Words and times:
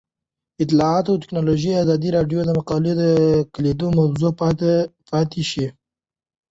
اطلاعاتی 0.63 1.13
تکنالوژي 1.23 1.69
د 1.73 1.77
ازادي 1.83 2.09
راډیو 2.17 2.39
د 2.45 2.49
مقالو 2.59 2.93
کلیدي 3.53 3.87
موضوع 3.97 4.31
پاتې 5.11 5.41
شوی. 5.49 5.67